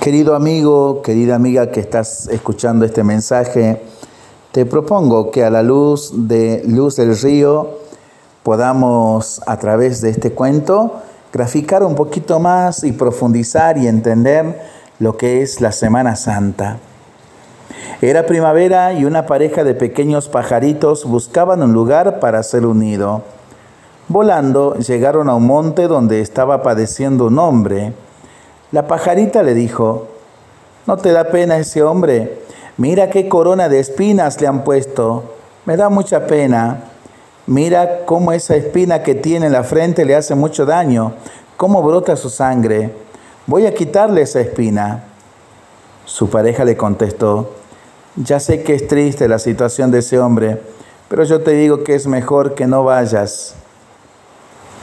[0.00, 3.82] Querido amigo, querida amiga que estás escuchando este mensaje,
[4.52, 7.70] te propongo que a la luz de Luz del Río
[8.44, 10.92] podamos a través de este cuento
[11.32, 14.60] graficar un poquito más y profundizar y entender
[15.00, 16.78] lo que es la Semana Santa.
[18.00, 23.22] Era primavera y una pareja de pequeños pajaritos buscaban un lugar para ser unido.
[24.06, 27.92] Volando llegaron a un monte donde estaba padeciendo un hombre.
[28.70, 30.08] La pajarita le dijo,
[30.86, 32.42] ¿no te da pena ese hombre?
[32.76, 35.24] Mira qué corona de espinas le han puesto.
[35.64, 36.84] Me da mucha pena.
[37.46, 41.14] Mira cómo esa espina que tiene en la frente le hace mucho daño,
[41.56, 42.92] cómo brota su sangre.
[43.46, 45.04] Voy a quitarle esa espina.
[46.04, 47.52] Su pareja le contestó,
[48.16, 50.60] ya sé que es triste la situación de ese hombre,
[51.08, 53.54] pero yo te digo que es mejor que no vayas.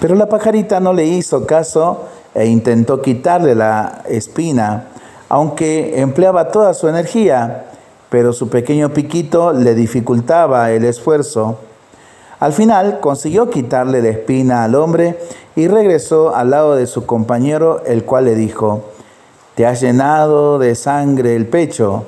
[0.00, 4.88] Pero la pajarita no le hizo caso e intentó quitarle la espina,
[5.28, 7.66] aunque empleaba toda su energía,
[8.10, 11.58] pero su pequeño piquito le dificultaba el esfuerzo.
[12.40, 15.18] Al final consiguió quitarle la espina al hombre
[15.56, 18.82] y regresó al lado de su compañero, el cual le dijo,
[19.54, 22.04] ¿te has llenado de sangre el pecho?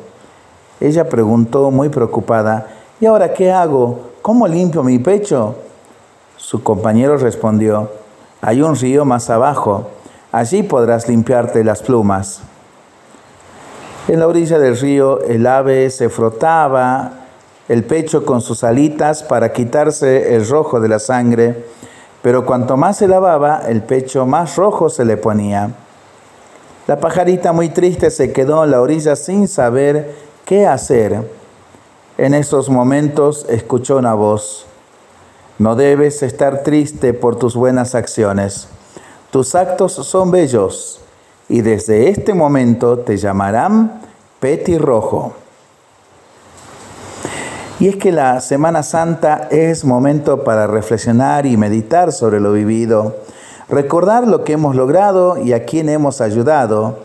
[0.80, 2.66] Ella preguntó muy preocupada,
[3.00, 4.10] ¿y ahora qué hago?
[4.20, 5.54] ¿Cómo limpio mi pecho?
[6.36, 7.90] Su compañero respondió,
[8.40, 9.86] hay un río más abajo.
[10.32, 12.40] Allí podrás limpiarte las plumas.
[14.08, 17.12] En la orilla del río el ave se frotaba
[17.68, 21.64] el pecho con sus alitas para quitarse el rojo de la sangre,
[22.22, 25.70] pero cuanto más se lavaba, el pecho más rojo se le ponía.
[26.86, 31.28] La pajarita muy triste se quedó en la orilla sin saber qué hacer.
[32.16, 34.66] En esos momentos escuchó una voz.
[35.58, 38.68] No debes estar triste por tus buenas acciones.
[39.36, 40.98] Tus actos son bellos
[41.46, 44.00] y desde este momento te llamarán
[44.40, 45.34] petirrojo.
[47.78, 53.14] Y es que la Semana Santa es momento para reflexionar y meditar sobre lo vivido,
[53.68, 57.00] recordar lo que hemos logrado y a quién hemos ayudado.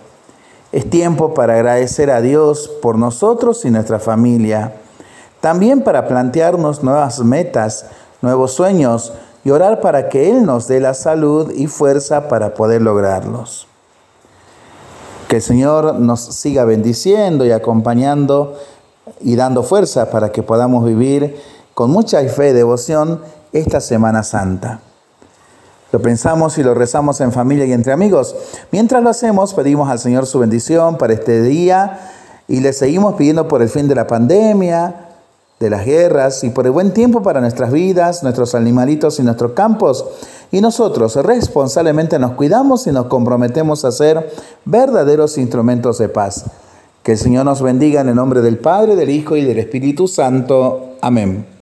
[0.72, 4.76] Es tiempo para agradecer a Dios por nosotros y nuestra familia.
[5.42, 7.88] También para plantearnos nuevas metas,
[8.22, 9.12] nuevos sueños,
[9.44, 13.68] y orar para que Él nos dé la salud y fuerza para poder lograrlos.
[15.28, 18.58] Que el Señor nos siga bendiciendo y acompañando
[19.22, 21.42] y dando fuerza para que podamos vivir
[21.74, 23.22] con mucha fe y devoción
[23.54, 24.82] esta Semana Santa.
[25.92, 28.36] Lo pensamos y lo rezamos en familia y entre amigos.
[28.72, 32.00] Mientras lo hacemos, pedimos al Señor su bendición para este día
[32.48, 35.11] y le seguimos pidiendo por el fin de la pandemia,
[35.62, 39.52] de las guerras y por el buen tiempo para nuestras vidas, nuestros animalitos y nuestros
[39.52, 40.04] campos.
[40.52, 44.34] Y nosotros responsablemente nos cuidamos y nos comprometemos a ser
[44.66, 46.46] verdaderos instrumentos de paz.
[47.04, 50.08] Que el Señor nos bendiga en el nombre del Padre, del Hijo y del Espíritu
[50.08, 50.96] Santo.
[51.00, 51.52] Amén.